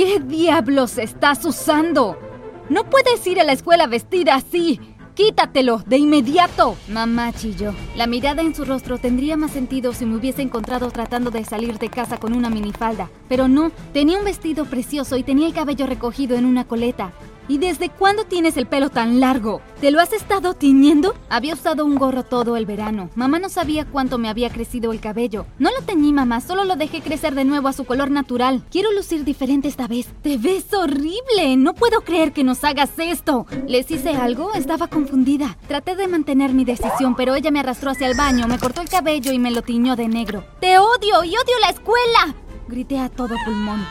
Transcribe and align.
¿Qué 0.00 0.18
diablos 0.18 0.96
estás 0.96 1.44
usando? 1.44 2.16
No 2.70 2.88
puedes 2.88 3.26
ir 3.26 3.38
a 3.38 3.44
la 3.44 3.52
escuela 3.52 3.86
vestida 3.86 4.34
así. 4.34 4.80
¡Quítatelo! 5.14 5.82
¡De 5.84 5.98
inmediato! 5.98 6.74
Mamá 6.88 7.34
chilló. 7.34 7.74
La 7.96 8.06
mirada 8.06 8.40
en 8.40 8.54
su 8.54 8.64
rostro 8.64 8.96
tendría 8.96 9.36
más 9.36 9.50
sentido 9.50 9.92
si 9.92 10.06
me 10.06 10.16
hubiese 10.16 10.40
encontrado 10.40 10.90
tratando 10.90 11.30
de 11.30 11.44
salir 11.44 11.78
de 11.78 11.90
casa 11.90 12.16
con 12.16 12.32
una 12.32 12.48
minifalda. 12.48 13.10
Pero 13.28 13.46
no, 13.46 13.72
tenía 13.92 14.18
un 14.18 14.24
vestido 14.24 14.64
precioso 14.64 15.18
y 15.18 15.22
tenía 15.22 15.48
el 15.48 15.52
cabello 15.52 15.86
recogido 15.86 16.34
en 16.38 16.46
una 16.46 16.64
coleta. 16.64 17.12
¿Y 17.48 17.58
desde 17.58 17.88
cuándo 17.88 18.24
tienes 18.24 18.56
el 18.56 18.66
pelo 18.66 18.90
tan 18.90 19.20
largo? 19.20 19.60
¿Te 19.80 19.90
lo 19.90 20.00
has 20.00 20.12
estado 20.12 20.54
tiñendo? 20.54 21.14
Había 21.28 21.54
usado 21.54 21.84
un 21.84 21.96
gorro 21.96 22.22
todo 22.22 22.56
el 22.56 22.66
verano. 22.66 23.10
Mamá 23.14 23.38
no 23.38 23.48
sabía 23.48 23.84
cuánto 23.84 24.18
me 24.18 24.28
había 24.28 24.50
crecido 24.50 24.92
el 24.92 25.00
cabello. 25.00 25.46
No 25.58 25.70
lo 25.70 25.84
teñí, 25.84 26.12
mamá, 26.12 26.40
solo 26.40 26.64
lo 26.64 26.76
dejé 26.76 27.00
crecer 27.00 27.34
de 27.34 27.44
nuevo 27.44 27.68
a 27.68 27.72
su 27.72 27.84
color 27.84 28.10
natural. 28.10 28.62
Quiero 28.70 28.92
lucir 28.92 29.24
diferente 29.24 29.68
esta 29.68 29.88
vez. 29.88 30.08
Te 30.22 30.38
ves 30.38 30.72
horrible. 30.72 31.56
No 31.56 31.74
puedo 31.74 32.02
creer 32.02 32.32
que 32.32 32.44
nos 32.44 32.62
hagas 32.62 32.90
esto. 32.98 33.46
¿Les 33.66 33.90
hice 33.90 34.10
algo? 34.10 34.52
Estaba 34.54 34.86
confundida. 34.86 35.56
Traté 35.66 35.96
de 35.96 36.08
mantener 36.08 36.52
mi 36.52 36.64
decisión, 36.64 37.16
pero 37.16 37.34
ella 37.34 37.50
me 37.50 37.60
arrastró 37.60 37.90
hacia 37.90 38.06
el 38.06 38.16
baño, 38.16 38.46
me 38.46 38.58
cortó 38.58 38.80
el 38.80 38.88
cabello 38.88 39.32
y 39.32 39.38
me 39.38 39.50
lo 39.50 39.62
tiñó 39.62 39.96
de 39.96 40.08
negro. 40.08 40.44
¡Te 40.60 40.78
odio 40.78 41.24
y 41.24 41.28
odio 41.28 41.58
la 41.60 41.70
escuela! 41.70 42.34
Grité 42.68 42.98
a 42.98 43.08
todo 43.08 43.34
pulmón. 43.44 43.84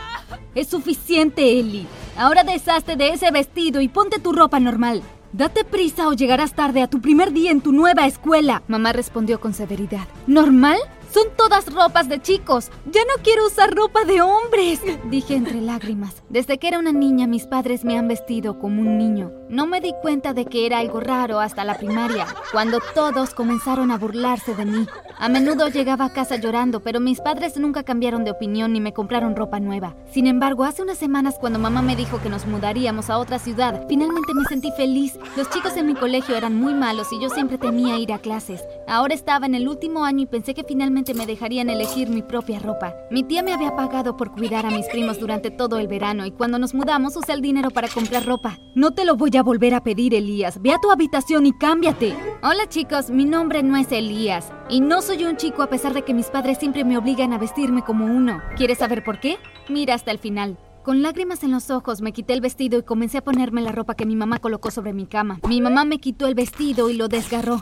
Es 0.56 0.68
suficiente, 0.70 1.60
Ellie. 1.60 1.86
Ahora 2.20 2.44
deshazte 2.44 2.98
de 2.98 3.12
ese 3.12 3.32
vestido 3.32 3.80
y 3.80 3.88
ponte 3.88 4.20
tu 4.20 4.34
ropa 4.34 4.60
normal. 4.60 5.02
Date 5.32 5.64
prisa 5.64 6.10
o 6.10 6.12
llegarás 6.12 6.54
tarde 6.54 6.82
a 6.82 6.90
tu 6.90 7.00
primer 7.00 7.32
día 7.32 7.50
en 7.50 7.62
tu 7.62 7.72
nueva 7.72 8.08
escuela. 8.08 8.62
Mamá 8.68 8.92
respondió 8.92 9.40
con 9.40 9.54
severidad. 9.54 10.06
¿Normal? 10.28 10.80
Son 11.12 11.26
todas 11.36 11.66
ropas 11.74 12.08
de 12.08 12.22
chicos. 12.22 12.70
Ya 12.86 13.02
no 13.02 13.24
quiero 13.24 13.48
usar 13.48 13.74
ropa 13.74 14.04
de 14.04 14.22
hombres, 14.22 14.80
dije 15.06 15.36
entre 15.36 15.60
lágrimas. 15.60 16.22
Desde 16.30 16.60
que 16.60 16.68
era 16.68 16.78
una 16.78 16.92
niña 16.92 17.26
mis 17.26 17.48
padres 17.48 17.84
me 17.84 17.98
han 17.98 18.08
vestido 18.08 18.60
como 18.60 18.82
un 18.82 19.00
niño. 19.00 19.32
No 19.50 19.66
me 19.66 19.82
di 19.82 19.94
cuenta 20.04 20.34
de 20.34 20.46
que 20.46 20.68
era 20.68 20.78
algo 20.78 21.00
raro 21.00 21.40
hasta 21.40 21.64
la 21.64 21.76
primaria, 21.76 22.28
cuando 22.52 22.80
todos 22.94 23.34
comenzaron 23.34 23.90
a 23.90 23.98
burlarse 23.98 24.54
de 24.54 24.66
mí. 24.66 24.86
A 25.18 25.28
menudo 25.28 25.68
llegaba 25.68 26.06
a 26.06 26.14
casa 26.14 26.36
llorando, 26.36 26.82
pero 26.82 27.00
mis 27.00 27.20
padres 27.20 27.58
nunca 27.58 27.82
cambiaron 27.82 28.24
de 28.24 28.32
opinión 28.32 28.72
ni 28.72 28.80
me 28.80 28.94
compraron 28.94 29.36
ropa 29.36 29.60
nueva. 29.60 29.96
Sin 30.14 30.28
embargo, 30.28 30.64
hace 30.64 30.84
unas 30.84 31.00
semanas 31.00 31.38
cuando 31.40 31.58
mamá 31.58 31.82
me 31.82 31.96
dijo 31.96 32.22
que 32.22 32.30
nos 32.30 32.46
mudaríamos 32.46 33.10
a 33.10 33.18
otra 33.18 33.40
ciudad, 33.40 33.86
finalmente 33.90 34.36
me 34.36 34.46
sentí 34.46 34.72
feliz. 34.78 35.18
Los 35.36 35.50
chicos 35.50 35.76
en 35.76 35.88
mi 35.88 35.96
colegio 35.96 36.36
eran 36.36 36.56
muy 36.56 36.76
malos 36.76 37.08
y 37.12 37.20
yo 37.20 37.30
siempre 37.30 37.58
temía 37.58 37.98
ir 37.98 38.14
a 38.14 38.20
clases. 38.20 38.62
Ahora 38.88 39.16
estaba 39.16 39.48
en 39.48 39.56
el 39.56 39.68
último 39.68 40.06
año 40.06 40.22
y 40.22 40.28
pensé 40.28 40.54
que 40.54 40.64
finalmente 40.64 40.99
me 41.14 41.26
dejarían 41.26 41.70
elegir 41.70 42.10
mi 42.10 42.22
propia 42.22 42.60
ropa. 42.60 42.94
Mi 43.10 43.24
tía 43.24 43.42
me 43.42 43.54
había 43.54 43.76
pagado 43.76 44.18
por 44.18 44.32
cuidar 44.32 44.66
a 44.66 44.70
mis 44.70 44.88
primos 44.88 45.20
durante 45.20 45.50
todo 45.50 45.78
el 45.80 45.88
verano 45.88 46.26
y 46.26 46.32
cuando 46.32 46.60
nos 46.60 46.74
mudamos 46.74 47.16
usé 47.16 47.34
el 47.34 47.42
dinero 47.42 47.70
para 47.70 47.88
comprar 47.88 48.26
ropa. 48.26 48.60
No 48.76 48.92
te 48.92 49.06
lo 49.06 49.16
voy 49.16 49.36
a 49.38 49.44
volver 49.44 49.74
a 49.74 49.84
pedir, 49.84 50.14
Elías. 50.14 50.62
Ve 50.62 50.72
a 50.74 50.80
tu 50.82 50.92
habitación 50.92 51.46
y 51.46 51.54
cámbiate. 51.54 52.16
Hola 52.44 52.68
chicos, 52.68 53.10
mi 53.10 53.26
nombre 53.26 53.64
no 53.64 53.78
es 53.78 53.92
Elías 53.92 54.52
y 54.70 54.82
no 54.82 55.02
soy 55.02 55.24
un 55.24 55.38
chico 55.38 55.64
a 55.64 55.70
pesar 55.70 55.94
de 55.94 56.04
que 56.04 56.14
mis 56.14 56.28
padres 56.28 56.58
siempre 56.58 56.84
me 56.84 56.98
obligan 56.98 57.34
a 57.34 57.38
vestirme 57.38 57.82
como 57.82 58.06
uno. 58.06 58.42
¿Quieres 58.56 58.80
saber 58.80 59.04
por 59.04 59.20
qué? 59.20 59.38
Mira 59.70 59.96
hasta 59.96 60.12
el 60.12 60.20
final. 60.20 60.58
Con 60.84 61.02
lágrimas 61.02 61.44
en 61.44 61.52
los 61.52 61.70
ojos 61.72 62.02
me 62.02 62.14
quité 62.14 62.34
el 62.34 62.42
vestido 62.42 62.80
y 62.80 62.84
comencé 62.84 63.18
a 63.18 63.24
ponerme 63.24 63.62
la 63.62 63.74
ropa 63.74 63.96
que 63.96 64.06
mi 64.06 64.16
mamá 64.16 64.40
colocó 64.40 64.72
sobre 64.72 64.94
mi 64.94 65.06
cama. 65.06 65.40
Mi 65.48 65.60
mamá 65.60 65.84
me 65.84 66.00
quitó 66.00 66.26
el 66.26 66.36
vestido 66.36 66.90
y 66.90 66.94
lo 66.94 67.10
desgarró. 67.10 67.62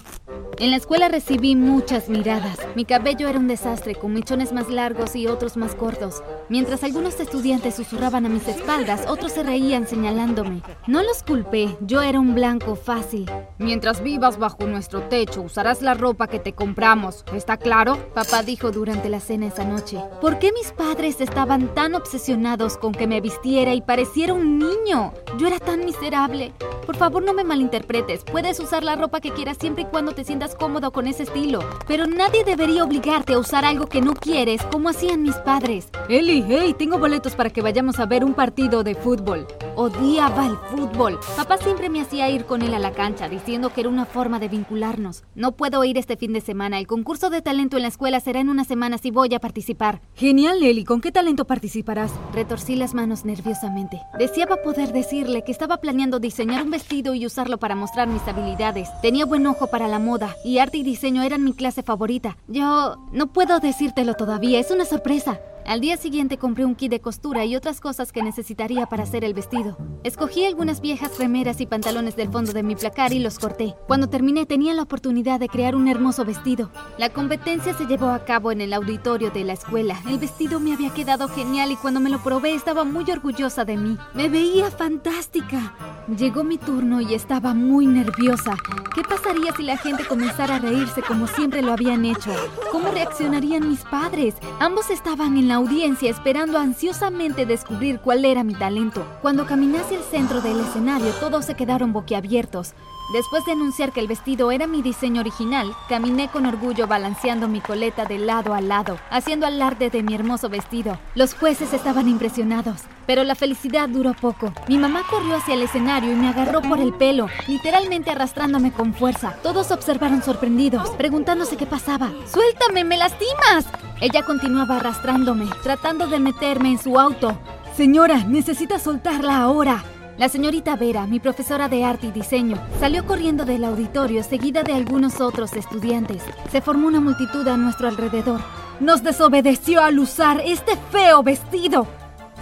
En 0.60 0.72
la 0.72 0.78
escuela 0.78 1.08
recibí 1.08 1.56
muchas 1.56 2.10
miradas. 2.10 2.58
Mi 2.76 2.84
cabello 2.84 3.28
era 3.28 3.38
un 3.38 3.48
desastre, 3.48 3.94
con 3.94 4.14
mechones 4.14 4.54
más 4.54 4.70
largos 4.70 5.16
y 5.16 5.28
otros 5.28 5.56
más 5.56 5.76
cortos. 5.76 6.24
Mientras 6.50 6.84
algunos 6.84 7.20
estudiantes 7.20 7.76
susurraban 7.76 8.26
a 8.26 8.30
mis 8.30 8.48
espaldas, 8.48 9.06
otros 9.08 9.34
se 9.34 9.44
reían 9.44 9.88
señalándome. 9.88 10.64
No 10.88 11.04
los 11.04 11.22
culpé, 11.22 11.78
yo 11.82 12.02
era 12.02 12.20
un 12.20 12.34
blanco 12.34 12.76
fácil. 12.76 13.30
Mientras 13.60 14.02
vivas 14.02 14.40
bajo 14.40 14.66
nuestro 14.66 15.04
techo, 15.04 15.42
usarás 15.42 15.84
la 15.84 15.94
ropa 15.94 16.28
que 16.28 16.40
te 16.40 16.54
compramos. 16.54 17.24
¿Está 17.34 17.58
claro? 17.58 17.98
Papá 18.16 18.42
dijo 18.42 18.72
durante 18.72 19.10
la 19.10 19.20
cena 19.20 19.48
esa 19.48 19.64
noche. 19.64 20.00
¿Por 20.22 20.40
qué 20.40 20.52
mis 20.54 20.72
padres 20.72 21.22
estaban 21.22 21.74
tan 21.76 21.94
obsesionados 21.94 22.78
con 22.78 22.94
que 22.94 23.07
me 23.08 23.22
vistiera 23.22 23.74
y 23.74 23.82
pareciera 23.82 24.34
un 24.34 24.60
niño? 24.60 25.14
Yo 25.38 25.48
era 25.48 25.60
tan 25.60 25.86
miserable. 25.86 26.54
Por 26.86 26.96
favor, 26.96 27.24
no 27.24 27.34
me 27.34 27.44
malinterpretes. 27.44 28.24
Puedes 28.24 28.60
usar 28.60 28.84
la 28.84 28.96
ropa 28.96 29.20
que 29.20 29.32
quieras 29.32 29.58
siempre 29.60 29.84
y 29.84 29.88
cuando 29.88 30.14
te 30.14 30.24
sientas 30.24 30.56
cómodo 30.56 30.92
con 30.92 31.08
ese 31.08 31.24
estilo. 31.24 31.60
Pero 31.88 32.08
nadie 32.08 32.44
debería 32.44 32.84
obligarte 32.84 33.34
a 33.34 33.40
usar 33.40 33.66
algo 33.66 33.88
que 33.88 34.02
no 34.02 34.14
quieres, 34.14 34.62
como 34.64 34.90
hacían 34.90 35.22
mis 35.22 35.36
padres. 35.36 35.90
Eli, 36.08 36.46
hey, 36.48 36.76
tengo 36.78 36.98
boletos 36.98 37.36
para 37.36 37.50
que 37.50 37.62
vayamos 37.62 38.00
a 38.00 38.06
ver 38.06 38.24
un 38.24 38.34
partido 38.34 38.84
de 38.84 38.96
fútbol. 38.96 39.48
Odiaba 39.76 40.48
el 40.48 40.58
fútbol. 40.70 41.20
Papá 41.36 41.58
siempre 41.58 41.90
me 41.90 42.02
hacía 42.02 42.30
ir 42.30 42.46
con 42.46 42.62
él 42.62 42.74
a 42.74 42.80
la 42.80 42.92
cancha, 42.92 43.30
diciendo 43.30 43.74
que 43.74 43.82
era 43.82 43.90
una 43.90 44.06
forma 44.06 44.40
de 44.40 44.48
vincularnos. 44.48 45.24
No 45.36 45.54
puedo 45.54 45.84
ir 45.84 45.98
este 45.98 46.18
fin 46.18 46.34
de 46.34 46.42
semana. 46.42 46.80
El 46.80 46.88
concurso 46.88 47.30
de 47.30 47.42
talento 47.42 47.78
en 47.78 47.84
la 47.84 47.90
escuela 47.90 48.20
será 48.20 48.40
en 48.40 48.50
una 48.50 48.64
semana 48.64 48.98
si 48.98 49.12
voy 49.12 49.34
a 49.34 49.40
participar. 49.40 50.02
Genial, 50.16 50.64
Eli. 50.64 50.84
¿Con 50.84 51.02
qué 51.02 51.12
talento 51.12 51.46
participarás? 51.46 52.12
Retorcí 52.34 52.76
las 52.76 52.94
manos 52.98 53.26
nerviosamente. 53.26 54.02
Deseaba 54.18 54.58
poder 54.58 54.92
decirle 54.92 55.44
que 55.44 55.52
estaba 55.52 55.78
planeando 55.78 56.20
diseñar 56.20 56.64
un 56.64 56.72
vestido 56.72 57.14
y 57.14 57.28
usarlo 57.28 57.60
para 57.60 57.76
mostrar 57.76 58.08
mis 58.08 58.28
habilidades. 58.28 58.90
Tenía 59.04 59.26
buen 59.26 59.46
ojo 59.46 59.68
para 59.68 59.88
la 59.88 60.00
moda 60.00 60.36
y 60.44 60.58
arte 60.58 60.78
y 60.78 60.84
diseño 60.84 61.22
eran 61.22 61.44
mi 61.44 61.54
clase 61.54 61.84
favorita. 61.84 62.38
Yo 62.48 62.98
no 63.12 63.28
puedo 63.28 63.60
decírtelo 63.60 64.16
todavía, 64.16 64.60
es 64.60 64.72
una 64.72 64.86
sorpresa. 64.86 65.40
Al 65.68 65.82
día 65.82 65.98
siguiente 65.98 66.38
compré 66.38 66.64
un 66.64 66.76
kit 66.76 66.90
de 66.90 67.02
costura 67.02 67.44
y 67.44 67.58
otras 67.58 67.82
cosas 67.82 68.14
que 68.14 68.24
necesitaría 68.24 68.86
para 68.86 69.04
hacer 69.04 69.26
el 69.26 69.34
vestido. 69.34 69.78
Escogí 70.06 70.46
algunas 70.46 70.80
viejas 70.80 71.20
remeras 71.20 71.60
y 71.60 71.66
pantalones 71.66 72.16
del 72.16 72.32
fondo 72.32 72.54
de 72.54 72.64
mi 72.64 72.78
placar 72.78 73.12
y 73.12 73.20
los 73.20 73.38
corté. 73.38 73.76
Cuando 73.86 74.08
terminé 74.08 74.46
tenía 74.46 74.74
la 74.74 74.84
oportunidad 74.84 75.42
de 75.42 75.50
crear 75.50 75.76
un 75.76 75.90
hermoso 75.90 76.24
vestido. 76.24 76.72
La 76.98 77.10
competencia 77.10 77.74
se 77.74 77.86
llevó 77.86 78.08
a 78.12 78.24
cabo 78.24 78.54
en 78.54 78.62
el 78.62 78.72
auditorio 78.72 79.30
de 79.30 79.44
la 79.44 79.52
escuela. 79.52 80.00
El 80.08 80.20
vestido 80.20 80.62
me 80.62 80.72
había 80.72 80.94
quedado 80.94 81.28
genial 81.28 81.70
y 81.70 81.76
cuando 81.76 82.00
me 82.00 82.10
lo 82.10 82.24
probé 82.24 82.54
estaba 82.54 82.86
muy 82.86 83.04
orgullosa 83.12 83.66
de 83.66 83.76
mí. 83.76 83.98
Me 84.14 84.30
veía 84.30 84.72
fantástica. 84.72 85.76
Llegó 86.18 86.46
mi 86.46 86.58
turno 86.58 87.02
y 87.02 87.14
estaba 87.14 87.54
muy 87.54 87.88
nerviosa. 87.88 88.56
¿Qué 88.96 89.02
pasaría 89.04 89.52
si 89.58 89.64
la 89.64 89.76
gente 89.76 90.06
comenzara 90.06 90.56
a 90.56 90.60
reírse 90.60 91.02
como 91.02 91.28
siempre 91.28 91.62
lo 91.62 91.74
habían 91.74 92.06
hecho? 92.06 92.32
¿Cómo 92.72 92.90
reaccionarían 92.90 93.68
mis 93.68 93.82
padres? 93.82 94.36
Ambos 94.62 94.90
estaban 94.90 95.36
en 95.36 95.50
la 95.50 95.57
audiencia 95.58 96.10
esperando 96.10 96.58
ansiosamente 96.58 97.46
descubrir 97.46 98.00
cuál 98.00 98.26
era 98.26 98.44
mi 98.44 98.56
talento. 98.56 99.06
Cuando 99.22 99.46
caminé 99.46 99.80
hacia 99.80 99.98
el 99.98 100.04
centro 100.04 100.42
del 100.42 100.60
escenario, 100.60 101.12
todos 101.20 101.46
se 101.46 101.56
quedaron 101.56 101.94
boquiabiertos. 101.94 102.74
Después 103.14 103.46
de 103.46 103.54
anunciar 103.54 103.94
que 103.94 104.02
el 104.02 104.08
vestido 104.08 104.52
era 104.52 104.68
mi 104.68 104.82
diseño 104.82 105.22
original, 105.22 105.74
caminé 105.88 106.28
con 106.28 106.46
orgullo 106.46 106.88
balanceando 106.88 107.48
mi 107.48 107.62
coleta 107.62 108.04
de 108.04 108.18
lado 108.18 108.54
a 108.54 108.60
lado, 108.60 109.00
haciendo 109.10 109.48
alarde 109.48 109.90
de 109.90 110.04
mi 110.04 110.14
hermoso 110.14 110.50
vestido. 110.50 111.00
Los 111.16 111.34
jueces 111.34 111.72
estaban 111.72 112.10
impresionados, 112.10 112.82
pero 113.06 113.24
la 113.24 113.36
felicidad 113.36 113.88
duró 113.88 114.14
poco. 114.14 114.52
Mi 114.68 114.78
mamá 114.78 115.04
corrió 115.10 115.38
hacia 115.38 115.54
el 115.54 115.62
escenario 115.62 116.12
y 116.12 116.16
me 116.16 116.28
agarró 116.28 116.62
por 116.62 116.80
el 116.80 116.94
pelo, 116.94 117.30
literalmente 117.48 118.12
arrastrándome 118.12 118.74
con 118.74 118.94
fuerza. 118.94 119.38
Todos 119.42 119.72
observaron 119.72 120.22
sorprendidos, 120.22 120.90
preguntándose 120.92 121.56
qué 121.56 121.66
pasaba. 121.66 122.12
¡Suéltame, 122.26 122.84
me 122.84 122.98
lastimas! 122.98 123.87
Ella 124.00 124.22
continuaba 124.22 124.76
arrastrándome, 124.78 125.48
tratando 125.64 126.06
de 126.06 126.20
meterme 126.20 126.70
en 126.70 126.78
su 126.78 127.00
auto. 127.00 127.36
Señora, 127.76 128.24
necesita 128.26 128.78
soltarla 128.78 129.38
ahora. 129.38 129.84
La 130.20 130.30
señorita 130.30 130.76
Vera, 130.76 131.08
mi 131.08 131.20
profesora 131.20 131.68
de 131.68 131.84
arte 131.84 132.08
y 132.08 132.12
diseño, 132.12 132.58
salió 132.80 133.06
corriendo 133.06 133.44
del 133.44 133.64
auditorio 133.64 134.24
seguida 134.24 134.62
de 134.62 134.74
algunos 134.74 135.20
otros 135.20 135.54
estudiantes. 135.54 136.24
Se 136.52 136.62
formó 136.62 136.88
una 136.88 137.00
multitud 137.00 137.48
a 137.48 137.58
nuestro 137.58 137.88
alrededor. 137.88 138.42
Nos 138.80 139.02
desobedeció 139.02 139.82
al 139.82 139.98
usar 139.98 140.42
este 140.46 140.78
feo 140.92 141.24
vestido. 141.24 141.88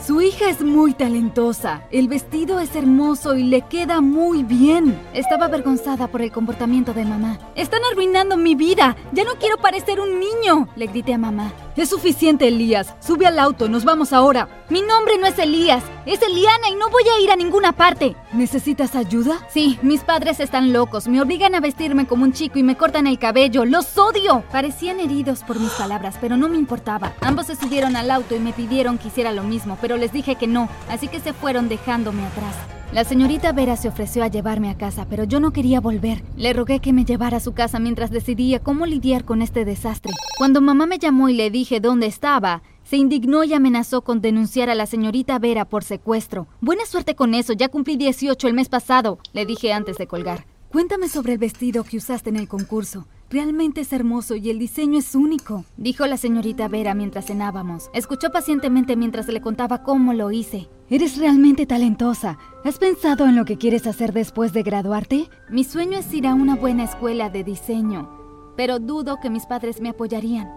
Su 0.06 0.22
hija 0.22 0.52
es 0.52 0.62
muy 0.62 0.94
talentosa. 0.94 1.82
El 1.90 2.08
vestido 2.08 2.60
es 2.60 2.76
hermoso 2.76 3.36
y 3.36 3.44
le 3.44 3.64
queda 3.64 4.02
muy 4.02 4.44
bien. 4.44 5.02
Estaba 5.14 5.46
avergonzada 5.46 6.08
por 6.10 6.22
el 6.22 6.32
comportamiento 6.32 6.94
de 6.94 7.06
mamá. 7.06 7.40
Están 7.56 7.82
arruinando 7.92 8.38
mi 8.38 8.54
vida. 8.54 8.96
Ya 9.14 9.24
no 9.24 9.32
quiero 9.40 9.58
parecer 9.58 10.00
un 10.00 10.20
niño, 10.20 10.68
le 10.76 10.86
grité 10.86 11.16
a 11.16 11.18
mamá. 11.18 11.52
Es 11.76 11.90
suficiente, 11.90 12.48
Elías. 12.48 12.94
Sube 13.02 13.28
al 13.28 13.38
auto, 13.38 13.68
nos 13.68 13.84
vamos 13.84 14.14
ahora. 14.14 14.48
Mi 14.70 14.82
nombre 14.82 15.18
no 15.18 15.28
es 15.28 15.38
Elías, 15.38 15.84
es 16.06 16.22
Eliana 16.22 16.70
y 16.70 16.76
no 16.76 16.90
voy 16.90 17.04
a 17.04 17.22
ir 17.22 17.32
a 17.32 17.36
ninguna 17.36 17.74
parte. 17.74 18.16
¿Necesitas 18.32 18.96
ayuda? 18.96 19.46
Sí, 19.50 19.78
mis 19.82 20.02
padres 20.02 20.40
están 20.40 20.72
locos. 20.72 21.10
Me 21.10 21.22
obligan 21.22 21.54
a 21.54 21.60
vestirme 21.60 22.08
como 22.08 22.24
un 22.24 22.32
chico 22.32 22.60
y 22.60 22.64
me 22.64 22.78
cortan 22.78 23.08
el 23.08 23.20
cabello. 23.20 23.66
¡Los 23.66 23.98
odio! 23.98 24.44
Parecían 24.54 25.02
heridos 25.02 25.44
por 25.44 25.60
mis 25.60 25.72
palabras, 25.72 26.16
pero 26.22 26.38
no 26.38 26.48
me 26.48 26.58
importaba. 26.58 27.14
Ambos 27.20 27.48
se 27.48 27.58
subieron 27.58 27.98
al 27.98 28.10
auto 28.10 28.36
y 28.36 28.40
me 28.40 28.54
pidieron 28.54 28.98
que 28.98 29.10
hiciera 29.10 29.34
lo 29.34 29.44
mismo, 29.44 29.78
pero 29.82 29.98
les 29.98 30.14
dije 30.14 30.36
que 30.36 30.48
no, 30.48 30.70
así 30.90 31.10
que 31.10 31.20
se 31.20 31.34
fueron 31.34 31.68
dejándome 31.68 32.26
atrás. 32.26 32.56
La 32.96 33.04
señorita 33.04 33.52
Vera 33.52 33.76
se 33.76 33.90
ofreció 33.90 34.24
a 34.24 34.30
llevarme 34.30 34.70
a 34.70 34.78
casa, 34.78 35.06
pero 35.10 35.26
yo 35.26 35.42
no 35.42 35.52
quería 35.52 35.82
volver. 35.82 36.24
Le 36.38 36.54
rogué 36.54 36.80
que 36.80 36.94
me 36.94 37.04
llevara 37.04 37.36
a 37.36 37.42
su 37.42 37.52
casa 37.52 37.78
mientras 37.78 38.10
decidía 38.10 38.60
cómo 38.60 38.86
lidiar 38.86 39.26
con 39.26 39.42
este 39.42 39.66
desastre. 39.66 40.14
Cuando 40.38 40.62
mamá 40.62 40.86
me 40.86 40.98
llamó 40.98 41.28
y 41.28 41.34
le 41.34 41.52
dije 41.52 41.82
dónde 41.82 42.06
estaba, 42.06 42.64
Se 42.86 42.96
indignó 42.96 43.44
y 43.44 43.54
amenazó 43.54 44.02
con 44.02 44.22
denunciar 44.22 44.70
a 44.70 44.76
la 44.76 44.86
señorita 44.86 45.40
Vera 45.40 45.66
por 45.66 45.84
secuestro. 45.84 46.48
Buena 46.62 46.86
suerte 46.86 47.16
con 47.16 47.34
eso, 47.34 47.52
ya 47.52 47.68
cumplí 47.68 47.98
18 47.98 48.48
el 48.48 48.54
mes 48.54 48.70
pasado, 48.70 49.20
le 49.34 49.46
dije 49.46 49.74
antes 49.74 49.98
de 49.98 50.08
colgar. 50.08 50.46
Cuéntame 50.72 51.10
sobre 51.10 51.34
el 51.34 51.40
vestido 51.40 51.84
que 51.84 51.98
usaste 51.98 52.30
en 52.30 52.38
el 52.38 52.48
concurso. 52.48 53.08
Realmente 53.30 53.82
es 53.82 53.92
hermoso 53.92 54.36
y 54.36 54.52
el 54.52 54.60
diseño 54.60 55.00
es 55.00 55.16
único, 55.16 55.66
dijo 55.78 56.06
la 56.06 56.16
señorita 56.16 56.68
Vera 56.68 56.94
mientras 56.94 57.26
cenábamos. 57.26 57.90
Escuchó 57.94 58.30
pacientemente 58.30 58.96
mientras 58.96 59.28
le 59.28 59.42
contaba 59.42 59.82
cómo 59.82 60.14
lo 60.14 60.32
hice. 60.32 60.70
Eres 60.92 61.18
realmente 61.18 61.66
talentosa. 61.66 62.38
¿Has 62.64 62.78
pensado 62.78 63.26
en 63.26 63.36
lo 63.36 63.44
que 63.44 63.58
quieres 63.58 63.88
hacer 63.88 64.14
después 64.14 64.54
de 64.54 64.62
graduarte? 64.62 65.28
Mi 65.50 65.64
sueño 65.64 65.98
es 65.98 66.14
ir 66.14 66.28
a 66.28 66.36
una 66.36 66.56
buena 66.56 66.84
escuela 66.84 67.32
de 67.32 67.44
diseño, 67.44 68.10
pero 68.56 68.78
dudo 68.78 69.18
que 69.20 69.32
mis 69.32 69.48
padres 69.48 69.82
me 69.82 69.90
apoyarían. 69.90 70.48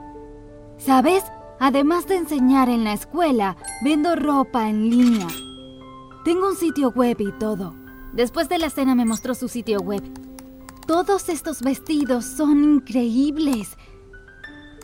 ¿Sabes? 0.76 1.24
Además 1.58 2.06
de 2.06 2.16
enseñar 2.16 2.68
en 2.68 2.84
la 2.84 2.92
escuela, 2.92 3.56
vendo 3.82 4.14
ropa 4.14 4.68
en 4.68 4.90
línea. 4.90 5.26
Tengo 6.22 6.48
un 6.48 6.54
sitio 6.54 6.90
web 6.90 7.16
y 7.18 7.32
todo. 7.38 7.74
Después 8.12 8.50
de 8.50 8.58
la 8.58 8.68
cena 8.68 8.94
me 8.94 9.06
mostró 9.06 9.34
su 9.34 9.48
sitio 9.48 9.80
web. 9.80 10.02
Todos 10.88 11.28
estos 11.28 11.60
vestidos 11.60 12.24
son 12.24 12.64
increíbles. 12.64 13.76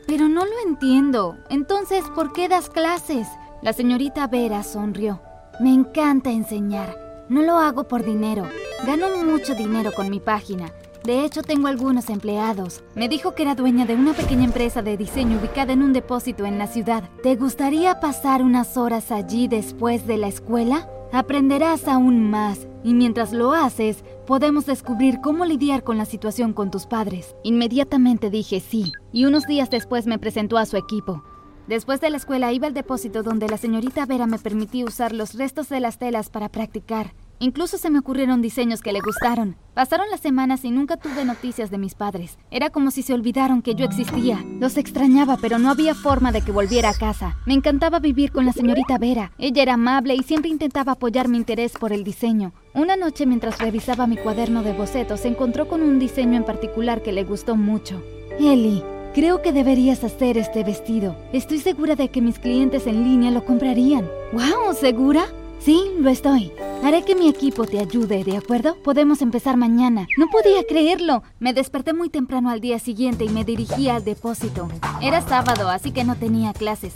Pero 0.07 0.29
no 0.29 0.45
lo 0.45 0.53
entiendo. 0.67 1.39
Entonces, 1.49 2.05
¿por 2.15 2.35
qué 2.35 2.47
das 2.47 2.69
clases? 2.69 3.27
La 3.63 3.73
señorita 3.73 4.27
Vera 4.27 4.63
sonrió. 4.65 5.23
Me 5.61 5.73
encanta 5.73 6.31
enseñar. 6.31 7.25
No 7.31 7.41
lo 7.41 7.55
hago 7.57 7.89
por 7.89 8.05
dinero. 8.05 8.47
Gano 8.87 9.07
mucho 9.25 9.55
dinero 9.55 9.93
con 9.97 10.11
mi 10.11 10.21
página. 10.21 10.71
De 11.05 11.23
hecho, 11.23 11.43
tengo 11.43 11.69
algunos 11.69 12.09
empleados. 12.09 12.83
Me 12.95 13.11
dijo 13.11 13.35
que 13.35 13.43
era 13.43 13.55
dueña 13.55 13.85
de 13.85 13.95
una 13.95 14.15
pequeña 14.15 14.45
empresa 14.45 14.81
de 14.81 14.97
diseño 14.97 15.39
ubicada 15.39 15.75
en 15.75 15.83
un 15.83 15.93
depósito 15.93 16.47
en 16.47 16.57
la 16.57 16.67
ciudad. 16.67 17.11
¿Te 17.23 17.37
gustaría 17.37 18.01
pasar 18.01 18.43
unas 18.43 18.79
horas 18.79 19.13
allí 19.13 19.47
después 19.47 20.07
de 20.07 20.17
la 20.17 20.29
escuela? 20.29 20.89
Aprenderás 21.13 21.89
aún 21.89 22.31
más 22.31 22.67
y 22.83 22.95
mientras 22.95 23.35
lo 23.35 23.53
haces, 23.53 24.03
podemos 24.27 24.65
descubrir 24.65 25.21
cómo 25.21 25.45
lidiar 25.45 25.85
con 25.85 25.99
la 25.99 26.07
situación 26.07 26.55
con 26.55 26.71
tus 26.71 26.87
padres. 26.87 27.37
Inmediatamente 27.43 28.31
dije 28.31 28.61
sí, 28.61 28.91
y 29.13 29.27
unos 29.27 29.47
días 29.47 29.69
después 29.69 30.07
me 30.07 30.19
presentó 30.19 30.57
a 30.57 30.65
su 30.65 30.79
equipo. 30.79 31.23
Después 31.67 32.01
de 32.01 32.09
la 32.09 32.17
escuela 32.17 32.53
iba 32.53 32.67
al 32.67 32.75
depósito 32.75 33.23
donde 33.23 33.49
la 33.49 33.59
señorita 33.59 34.07
Vera 34.07 34.27
me 34.27 34.39
permitió 34.39 34.87
usar 34.87 35.13
los 35.13 35.35
restos 35.35 35.69
de 35.69 35.81
las 35.81 35.99
telas 35.99 36.31
para 36.31 36.49
practicar. 36.49 37.15
Incluso 37.39 37.79
se 37.79 37.91
me 37.91 37.99
ocurrieron 37.99 38.43
diseños 38.43 38.81
que 38.81 38.93
le 38.93 39.01
gustaron. 39.01 39.57
Pasaron 39.75 40.09
las 40.11 40.21
semanas 40.21 40.65
y 40.65 40.71
nunca 40.71 40.97
tuve 40.97 41.25
noticias 41.25 41.71
de 41.71 41.79
mis 41.79 41.95
padres. 41.95 42.39
Era 42.51 42.71
como 42.71 42.91
si 42.91 43.03
se 43.03 43.13
olvidaron 43.13 43.61
que 43.61 43.75
yo 43.75 43.85
existía. 43.85 44.45
Los 44.61 44.77
extrañaba, 44.77 45.37
pero 45.37 45.59
no 45.59 45.71
había 45.71 45.95
forma 45.95 46.33
de 46.33 46.43
que 46.43 46.53
volviera 46.53 46.91
a 46.91 46.95
casa. 46.95 47.37
Me 47.45 47.55
encantaba 47.55 47.99
vivir 47.99 48.33
con 48.33 48.47
la 48.47 48.53
señorita 48.53 48.99
Vera. 48.99 49.33
Ella 49.39 49.63
era 49.63 49.75
amable 49.75 50.15
y 50.15 50.23
siempre 50.23 50.51
intentaba 50.51 50.93
apoyar 50.93 51.29
mi 51.29 51.37
interés 51.37 51.73
por 51.73 51.93
el 51.93 52.05
diseño. 52.05 52.53
Una 52.73 52.97
noche 52.97 53.27
mientras 53.27 53.59
revisaba 53.59 54.07
mi 54.07 54.17
cuaderno 54.17 54.63
de 54.63 54.73
bocetos, 54.73 55.21
se 55.21 55.29
encontró 55.29 55.69
con 55.69 55.83
un 55.83 55.99
diseño 55.99 56.37
en 56.37 56.45
particular 56.45 57.03
que 57.03 57.13
le 57.13 57.25
gustó 57.25 57.57
mucho. 57.57 58.03
Ellie, 58.39 58.83
Creo 59.15 59.43
que 59.43 59.53
deberías 59.53 60.03
hacer 60.03 60.37
este 60.39 60.65
vestido. 60.65 61.15
Estoy 61.33 61.61
segura 61.61 61.95
de 61.95 62.09
que 62.09 62.21
mis 62.21 62.41
clientes 62.41 62.89
en 62.89 63.05
línea 63.05 63.31
lo 63.31 63.45
comprarían. 63.45 64.11
¡Wow! 64.33 64.75
¿Segura? 64.75 65.27
Sí, 65.65 65.81
lo 65.99 66.11
estoy. 66.11 66.53
Haré 66.83 67.05
que 67.05 67.15
mi 67.15 67.27
equipo 67.27 67.65
te 67.65 67.79
ayude, 67.79 68.23
¿de 68.23 68.37
acuerdo? 68.37 68.77
Podemos 68.83 69.23
empezar 69.23 69.57
mañana. 69.57 70.07
No 70.19 70.27
podía 70.29 70.63
creerlo. 70.69 71.23
Me 71.39 71.55
desperté 71.55 71.95
muy 71.95 72.11
temprano 72.11 72.51
al 72.51 72.61
día 72.61 72.79
siguiente 72.79 73.25
y 73.25 73.31
me 73.31 73.47
dirigí 73.47 73.89
al 73.89 74.05
depósito. 74.05 74.69
Era 75.01 75.23
sábado, 75.23 75.71
así 75.71 75.91
que 75.91 76.05
no 76.05 76.17
tenía 76.17 76.53
clases. 76.53 76.93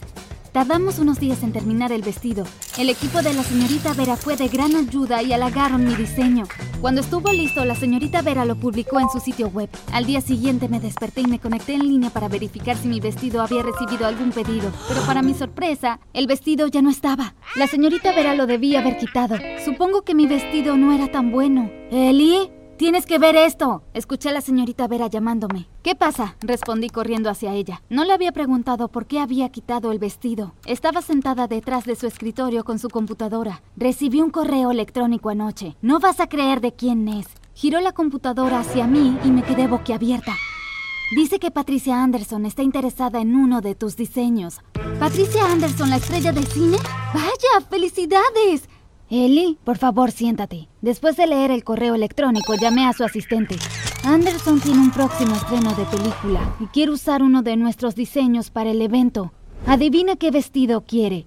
Tardamos 0.53 0.99
unos 0.99 1.21
días 1.21 1.43
en 1.43 1.53
terminar 1.53 1.93
el 1.93 2.03
vestido. 2.03 2.45
El 2.79 2.89
equipo 2.89 3.23
de 3.23 3.35
la 3.35 3.43
señorita 3.43 3.93
Vera 3.93 4.17
fue 4.17 4.37
de 4.37 4.49
gran 4.49 4.75
ayuda 4.75 5.23
y 5.23 5.33
halagaron 5.33 5.85
mi 5.85 5.95
diseño. 5.95 6.45
Cuando 6.81 7.00
estuvo 7.00 7.33
listo, 7.33 7.65
la 7.65 7.75
señorita 7.75 8.23
Vera 8.23 8.45
lo 8.45 8.56
publicó 8.56 8.99
en 8.99 9.11
su 9.11 9.21
sitio 9.21 9.49
web. 9.49 9.69
Al 9.93 10.06
día 10.06 10.21
siguiente 10.21 10.69
me 10.69 10.81
desperté 10.81 11.21
y 11.21 11.27
me 11.27 11.39
conecté 11.39 11.75
en 11.75 11.87
línea 11.87 12.11
para 12.11 12.29
verificar 12.29 12.77
si 12.77 12.89
mi 12.89 13.00
vestido 13.00 13.43
había 13.43 13.62
recibido 13.62 14.06
algún 14.06 14.31
pedido. 14.31 14.73
Pero 14.89 15.03
para 15.03 15.23
mi 15.23 15.35
sorpresa, 15.35 16.00
el 16.12 16.27
vestido 16.27 16.67
ya 16.69 16.83
no 16.83 16.91
estaba. 16.91 17.35
La 17.56 17.67
señorita 17.67 18.12
Vera 18.12 18.35
lo 18.35 18.47
debía 18.47 18.81
haber 18.81 18.97
quitado. 18.97 19.37
Supongo 19.65 20.03
que 20.03 20.15
mi 20.15 20.27
vestido 20.27 20.77
no 20.77 20.93
era 20.93 21.11
tan 21.11 21.31
bueno. 21.31 21.71
¿Eli? 21.91 22.58
Tienes 22.79 23.07
que 23.07 23.19
ver 23.19 23.35
esto. 23.35 23.83
Escuché 23.93 24.29
a 24.29 24.33
la 24.33 24.41
señorita 24.41 24.87
Vera 24.87 25.09
llamándome. 25.09 25.67
¿Qué 25.83 25.97
pasa? 25.97 26.37
Respondí 26.41 26.89
corriendo 26.89 27.29
hacia 27.29 27.53
ella. 27.53 27.83
No 27.91 28.05
le 28.05 28.13
había 28.13 28.31
preguntado 28.31 28.87
por 28.87 29.07
qué 29.07 29.19
había 29.19 29.49
quitado 29.49 29.91
el 29.91 29.99
vestido. 29.99 30.55
Estaba 30.65 31.03
sentada 31.03 31.49
detrás 31.49 31.87
de 31.87 31.97
su 31.97 32.07
escritorio 32.07 32.63
con 32.63 32.79
su 32.79 32.89
computadora. 32.89 33.63
Recibí 33.77 34.21
un 34.21 34.31
correo 34.31 34.71
electrónico 34.71 35.29
anoche. 35.29 35.75
No 35.83 35.99
vas 35.99 36.21
a 36.21 36.29
creer 36.29 36.61
de 36.61 36.71
quién 36.71 37.09
es. 37.09 37.27
Giró 37.53 37.81
la 37.81 37.91
computadora 37.91 38.61
hacia 38.61 38.87
mí 38.87 39.19
y 39.25 39.31
me 39.33 39.43
quedé 39.43 39.67
boquiabierta. 39.67 40.37
Dice 41.17 41.41
que 41.41 41.51
Patricia 41.51 42.01
Anderson 42.01 42.47
está 42.47 42.63
interesada 42.63 43.21
en 43.21 43.35
uno 43.35 43.61
de 43.61 43.75
tus 43.75 43.97
diseños. 43.97 44.61
¿Patricia 45.01 45.51
Anderson, 45.51 45.91
la 45.91 45.97
estrella 45.97 46.31
de 46.31 46.45
cine? 46.45 46.77
¡Vaya! 47.13 47.67
¡Felicidades! 47.69 48.69
Eli, 49.11 49.59
por 49.65 49.79
favor, 49.79 50.11
siéntate. 50.11 50.69
Después 50.83 51.17
de 51.17 51.27
leer 51.27 51.51
el 51.51 51.65
correo 51.65 51.95
electrónico, 51.95 52.55
llamé 52.61 52.87
a 52.87 52.93
su 52.93 53.05
asistente. 53.05 53.57
Anderson 54.05 54.61
tiene 54.61 54.81
un 54.81 54.91
próximo 54.91 55.35
estreno 55.35 55.75
de 55.75 55.85
película 55.87 56.55
y 56.61 56.67
quiere 56.67 56.93
usar 56.93 57.23
uno 57.23 57.43
de 57.43 57.57
nuestros 57.57 57.95
diseños 57.95 58.51
para 58.51 58.71
el 58.71 58.83
evento. 58.83 59.33
Adivina 59.67 60.17
qué 60.17 60.31
vestido 60.31 60.83
quiere. 60.83 61.27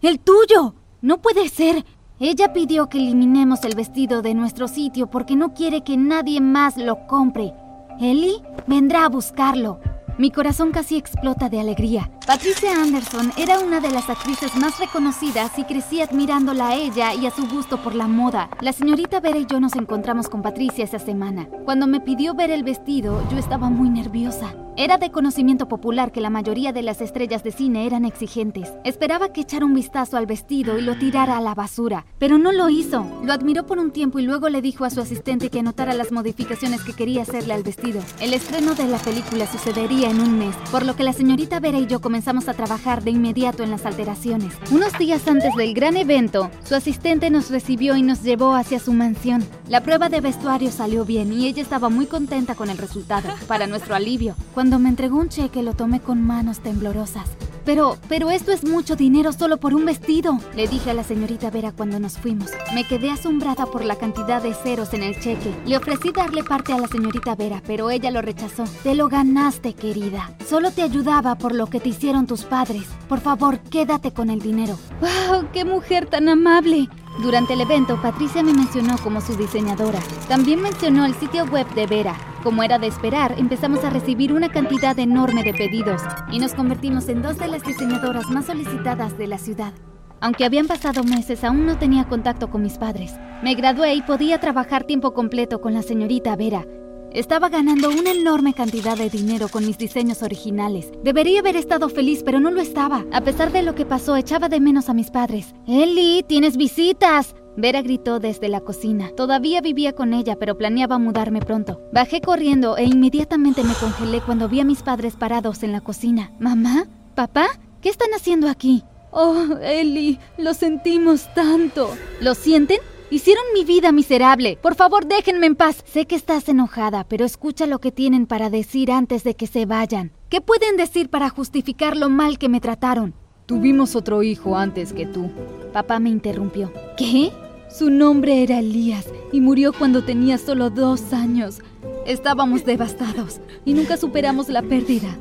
¡El 0.00 0.20
tuyo! 0.20 0.74
No 1.02 1.18
puede 1.18 1.48
ser. 1.48 1.84
Ella 2.18 2.52
pidió 2.52 2.88
que 2.88 2.98
eliminemos 2.98 3.62
el 3.64 3.76
vestido 3.76 4.22
de 4.22 4.34
nuestro 4.34 4.66
sitio 4.66 5.08
porque 5.08 5.36
no 5.36 5.52
quiere 5.52 5.84
que 5.84 5.96
nadie 5.96 6.40
más 6.40 6.78
lo 6.78 7.06
compre. 7.06 7.52
Eli 8.00 8.42
vendrá 8.66 9.04
a 9.04 9.08
buscarlo. 9.08 9.80
Mi 10.16 10.30
corazón 10.30 10.72
casi 10.72 10.96
explota 10.96 11.48
de 11.48 11.60
alegría. 11.60 12.10
Patricia 12.28 12.82
Anderson 12.82 13.32
era 13.38 13.58
una 13.58 13.80
de 13.80 13.90
las 13.90 14.10
actrices 14.10 14.54
más 14.54 14.78
reconocidas 14.78 15.58
y 15.58 15.64
crecí 15.64 16.02
admirándola 16.02 16.68
a 16.68 16.74
ella 16.74 17.14
y 17.14 17.24
a 17.24 17.30
su 17.30 17.48
gusto 17.48 17.82
por 17.82 17.94
la 17.94 18.06
moda. 18.06 18.50
La 18.60 18.74
señorita 18.74 19.18
Vera 19.20 19.38
y 19.38 19.46
yo 19.46 19.60
nos 19.60 19.74
encontramos 19.76 20.28
con 20.28 20.42
Patricia 20.42 20.84
esa 20.84 20.98
semana. 20.98 21.48
Cuando 21.64 21.86
me 21.86 22.02
pidió 22.02 22.34
ver 22.34 22.50
el 22.50 22.64
vestido, 22.64 23.26
yo 23.30 23.38
estaba 23.38 23.70
muy 23.70 23.88
nerviosa. 23.88 24.54
Era 24.80 24.96
de 24.96 25.10
conocimiento 25.10 25.66
popular 25.66 26.12
que 26.12 26.20
la 26.20 26.30
mayoría 26.30 26.72
de 26.72 26.82
las 26.82 27.00
estrellas 27.00 27.42
de 27.42 27.50
cine 27.50 27.84
eran 27.84 28.04
exigentes. 28.04 28.72
Esperaba 28.84 29.32
que 29.32 29.40
echara 29.40 29.64
un 29.64 29.74
vistazo 29.74 30.16
al 30.16 30.26
vestido 30.26 30.78
y 30.78 30.82
lo 30.82 30.96
tirara 30.96 31.36
a 31.36 31.40
la 31.40 31.52
basura, 31.52 32.06
pero 32.20 32.38
no 32.38 32.52
lo 32.52 32.68
hizo. 32.68 33.04
Lo 33.24 33.32
admiró 33.32 33.66
por 33.66 33.80
un 33.80 33.90
tiempo 33.90 34.20
y 34.20 34.22
luego 34.22 34.48
le 34.48 34.62
dijo 34.62 34.84
a 34.84 34.90
su 34.90 35.00
asistente 35.00 35.50
que 35.50 35.58
anotara 35.58 35.94
las 35.94 36.12
modificaciones 36.12 36.84
que 36.84 36.92
quería 36.92 37.22
hacerle 37.22 37.54
al 37.54 37.64
vestido. 37.64 38.00
El 38.20 38.32
estreno 38.32 38.76
de 38.76 38.86
la 38.86 38.98
película 38.98 39.48
sucedería 39.48 40.10
en 40.10 40.20
un 40.20 40.38
mes, 40.38 40.54
por 40.70 40.86
lo 40.86 40.94
que 40.94 41.02
la 41.02 41.12
señorita 41.12 41.58
Vera 41.58 41.80
y 41.80 41.88
yo 41.88 42.00
comenzamos 42.18 42.48
a 42.48 42.54
trabajar 42.54 43.04
de 43.04 43.12
inmediato 43.12 43.62
en 43.62 43.70
las 43.70 43.86
alteraciones. 43.86 44.52
Unos 44.72 44.92
días 44.98 45.28
antes 45.28 45.54
del 45.54 45.72
gran 45.72 45.96
evento, 45.96 46.50
su 46.64 46.74
asistente 46.74 47.30
nos 47.30 47.48
recibió 47.48 47.94
y 47.94 48.02
nos 48.02 48.24
llevó 48.24 48.56
hacia 48.56 48.80
su 48.80 48.92
mansión. 48.92 49.44
La 49.68 49.84
prueba 49.84 50.08
de 50.08 50.20
vestuario 50.20 50.72
salió 50.72 51.04
bien 51.04 51.32
y 51.32 51.46
ella 51.46 51.62
estaba 51.62 51.90
muy 51.90 52.06
contenta 52.06 52.56
con 52.56 52.70
el 52.70 52.78
resultado, 52.78 53.28
para 53.46 53.68
nuestro 53.68 53.94
alivio. 53.94 54.34
Cuando 54.52 54.80
me 54.80 54.88
entregó 54.88 55.16
un 55.16 55.28
cheque 55.28 55.62
lo 55.62 55.74
tomé 55.74 56.00
con 56.00 56.20
manos 56.20 56.58
temblorosas. 56.58 57.28
Pero, 57.68 57.98
pero 58.08 58.30
esto 58.30 58.50
es 58.50 58.64
mucho 58.64 58.96
dinero 58.96 59.30
solo 59.30 59.58
por 59.58 59.74
un 59.74 59.84
vestido, 59.84 60.38
le 60.56 60.66
dije 60.66 60.90
a 60.90 60.94
la 60.94 61.04
señorita 61.04 61.50
Vera 61.50 61.70
cuando 61.70 62.00
nos 62.00 62.16
fuimos. 62.16 62.50
Me 62.74 62.82
quedé 62.82 63.10
asombrada 63.10 63.66
por 63.66 63.84
la 63.84 63.96
cantidad 63.96 64.42
de 64.42 64.54
ceros 64.54 64.94
en 64.94 65.02
el 65.02 65.20
cheque. 65.20 65.54
Le 65.66 65.76
ofrecí 65.76 66.10
darle 66.10 66.42
parte 66.42 66.72
a 66.72 66.78
la 66.78 66.88
señorita 66.88 67.34
Vera, 67.34 67.62
pero 67.66 67.90
ella 67.90 68.10
lo 68.10 68.22
rechazó. 68.22 68.64
Te 68.82 68.94
lo 68.94 69.08
ganaste, 69.08 69.74
querida. 69.74 70.34
Solo 70.48 70.70
te 70.70 70.80
ayudaba 70.80 71.34
por 71.34 71.54
lo 71.54 71.66
que 71.66 71.78
te 71.78 71.90
hicieron 71.90 72.26
tus 72.26 72.44
padres. 72.44 72.86
Por 73.06 73.20
favor, 73.20 73.58
quédate 73.58 74.12
con 74.12 74.30
el 74.30 74.40
dinero. 74.40 74.78
¡Wow! 75.02 75.48
¡Qué 75.52 75.66
mujer 75.66 76.06
tan 76.06 76.30
amable! 76.30 76.88
Durante 77.20 77.52
el 77.52 77.60
evento, 77.60 78.00
Patricia 78.00 78.42
me 78.42 78.54
mencionó 78.54 78.96
como 78.96 79.20
su 79.20 79.36
diseñadora. 79.36 79.98
También 80.26 80.62
mencionó 80.62 81.04
el 81.04 81.14
sitio 81.16 81.44
web 81.44 81.66
de 81.74 81.86
Vera. 81.86 82.16
Como 82.42 82.62
era 82.62 82.78
de 82.78 82.86
esperar, 82.86 83.34
empezamos 83.36 83.84
a 83.84 83.90
recibir 83.90 84.32
una 84.32 84.48
cantidad 84.48 84.96
enorme 84.98 85.42
de 85.42 85.52
pedidos 85.52 86.02
y 86.30 86.38
nos 86.38 86.54
convertimos 86.54 87.08
en 87.08 87.20
dos 87.20 87.36
de 87.36 87.48
las 87.48 87.62
diseñadoras 87.64 88.30
más 88.30 88.46
solicitadas 88.46 89.18
de 89.18 89.26
la 89.26 89.38
ciudad. 89.38 89.72
Aunque 90.20 90.44
habían 90.44 90.66
pasado 90.66 91.02
meses, 91.02 91.42
aún 91.42 91.66
no 91.66 91.78
tenía 91.78 92.08
contacto 92.08 92.48
con 92.48 92.62
mis 92.62 92.78
padres. 92.78 93.14
Me 93.42 93.54
gradué 93.54 93.94
y 93.94 94.02
podía 94.02 94.38
trabajar 94.38 94.84
tiempo 94.84 95.14
completo 95.14 95.60
con 95.60 95.74
la 95.74 95.82
señorita 95.82 96.36
Vera. 96.36 96.64
Estaba 97.12 97.48
ganando 97.48 97.88
una 97.88 98.12
enorme 98.12 98.52
cantidad 98.52 98.96
de 98.96 99.10
dinero 99.10 99.48
con 99.48 99.66
mis 99.66 99.78
diseños 99.78 100.22
originales. 100.22 100.92
Debería 101.02 101.40
haber 101.40 101.56
estado 101.56 101.88
feliz, 101.88 102.22
pero 102.24 102.38
no 102.38 102.50
lo 102.50 102.60
estaba. 102.60 103.04
A 103.12 103.22
pesar 103.22 103.50
de 103.50 103.62
lo 103.62 103.74
que 103.74 103.86
pasó, 103.86 104.14
echaba 104.14 104.48
de 104.48 104.60
menos 104.60 104.88
a 104.88 104.94
mis 104.94 105.10
padres. 105.10 105.54
Eli, 105.66 106.22
tienes 106.26 106.56
visitas. 106.56 107.34
Vera 107.58 107.82
gritó 107.82 108.20
desde 108.20 108.48
la 108.48 108.60
cocina. 108.60 109.10
Todavía 109.16 109.60
vivía 109.60 109.92
con 109.92 110.14
ella, 110.14 110.36
pero 110.38 110.56
planeaba 110.56 110.98
mudarme 110.98 111.40
pronto. 111.40 111.80
Bajé 111.92 112.20
corriendo 112.20 112.76
e 112.76 112.84
inmediatamente 112.84 113.64
me 113.64 113.74
congelé 113.74 114.20
cuando 114.20 114.48
vi 114.48 114.60
a 114.60 114.64
mis 114.64 114.84
padres 114.84 115.16
parados 115.16 115.64
en 115.64 115.72
la 115.72 115.80
cocina. 115.80 116.30
¿Mamá? 116.38 116.86
¿Papá? 117.16 117.48
¿Qué 117.82 117.88
están 117.88 118.10
haciendo 118.14 118.48
aquí? 118.48 118.84
Oh, 119.10 119.56
Ellie, 119.60 120.20
lo 120.36 120.54
sentimos 120.54 121.34
tanto. 121.34 121.90
¿Lo 122.20 122.36
sienten? 122.36 122.78
Hicieron 123.10 123.42
mi 123.52 123.64
vida 123.64 123.90
miserable. 123.90 124.56
Por 124.62 124.76
favor, 124.76 125.06
déjenme 125.06 125.48
en 125.48 125.56
paz. 125.56 125.82
Sé 125.84 126.06
que 126.06 126.14
estás 126.14 126.48
enojada, 126.48 127.02
pero 127.08 127.24
escucha 127.24 127.66
lo 127.66 127.80
que 127.80 127.90
tienen 127.90 128.26
para 128.26 128.50
decir 128.50 128.92
antes 128.92 129.24
de 129.24 129.34
que 129.34 129.48
se 129.48 129.66
vayan. 129.66 130.12
¿Qué 130.28 130.40
pueden 130.40 130.76
decir 130.76 131.10
para 131.10 131.28
justificar 131.28 131.96
lo 131.96 132.08
mal 132.08 132.38
que 132.38 132.48
me 132.48 132.60
trataron? 132.60 133.14
Tuvimos 133.46 133.96
otro 133.96 134.22
hijo 134.22 134.56
antes 134.56 134.92
que 134.92 135.06
tú. 135.06 135.28
Papá 135.72 135.98
me 135.98 136.10
interrumpió. 136.10 136.72
¿Qué? 136.96 137.32
Su 137.70 137.90
nombre 137.90 138.42
era 138.42 138.60
Elías 138.60 139.06
y 139.30 139.42
murió 139.42 139.74
cuando 139.74 140.02
tenía 140.02 140.38
solo 140.38 140.70
dos 140.70 141.12
años. 141.12 141.60
Estábamos 142.06 142.64
devastados 142.64 143.40
y 143.66 143.74
nunca 143.74 143.98
superamos 143.98 144.48
la 144.48 144.62
pérdida. 144.62 145.18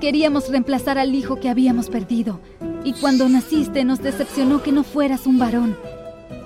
Queríamos 0.00 0.48
reemplazar 0.48 0.96
al 0.98 1.14
hijo 1.14 1.36
que 1.36 1.50
habíamos 1.50 1.90
perdido. 1.90 2.40
Y 2.84 2.94
cuando 2.94 3.28
naciste 3.28 3.84
nos 3.84 4.00
decepcionó 4.02 4.62
que 4.62 4.72
no 4.72 4.82
fueras 4.82 5.26
un 5.26 5.38
varón. 5.38 5.76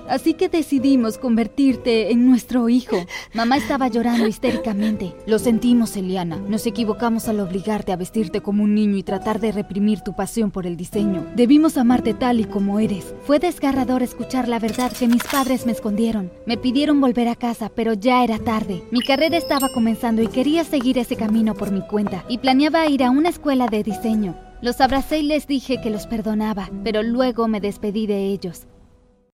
Así 0.07 0.33
que 0.33 0.49
decidimos 0.49 1.17
convertirte 1.17 2.11
en 2.11 2.25
nuestro 2.27 2.69
hijo. 2.69 2.97
Mamá 3.33 3.57
estaba 3.57 3.87
llorando 3.87 4.27
histéricamente. 4.27 5.13
Lo 5.25 5.39
sentimos, 5.39 5.95
Eliana. 5.97 6.37
Nos 6.37 6.65
equivocamos 6.65 7.27
al 7.27 7.39
obligarte 7.39 7.91
a 7.91 7.95
vestirte 7.95 8.41
como 8.41 8.63
un 8.63 8.75
niño 8.75 8.97
y 8.97 9.03
tratar 9.03 9.39
de 9.39 9.51
reprimir 9.51 10.01
tu 10.01 10.15
pasión 10.15 10.51
por 10.51 10.67
el 10.67 10.77
diseño. 10.77 11.25
Debimos 11.35 11.77
amarte 11.77 12.13
tal 12.13 12.39
y 12.39 12.45
como 12.45 12.79
eres. 12.79 13.13
Fue 13.25 13.39
desgarrador 13.39 14.03
escuchar 14.03 14.47
la 14.47 14.59
verdad 14.59 14.91
que 14.91 15.07
mis 15.07 15.23
padres 15.23 15.65
me 15.65 15.71
escondieron. 15.71 16.31
Me 16.45 16.57
pidieron 16.57 17.01
volver 17.01 17.27
a 17.27 17.35
casa, 17.35 17.71
pero 17.73 17.93
ya 17.93 18.23
era 18.23 18.39
tarde. 18.39 18.83
Mi 18.91 19.01
carrera 19.01 19.37
estaba 19.37 19.69
comenzando 19.73 20.21
y 20.21 20.27
quería 20.27 20.63
seguir 20.63 20.97
ese 20.97 21.15
camino 21.15 21.55
por 21.55 21.71
mi 21.71 21.81
cuenta. 21.81 22.25
Y 22.29 22.37
planeaba 22.37 22.87
ir 22.87 23.03
a 23.03 23.09
una 23.09 23.29
escuela 23.29 23.67
de 23.67 23.83
diseño. 23.83 24.35
Los 24.61 24.81
abracé 24.81 25.19
y 25.19 25.23
les 25.23 25.47
dije 25.47 25.81
que 25.81 25.89
los 25.89 26.07
perdonaba, 26.07 26.69
pero 26.83 27.03
luego 27.03 27.47
me 27.47 27.59
despedí 27.59 28.07
de 28.07 28.27
ellos. 28.27 28.67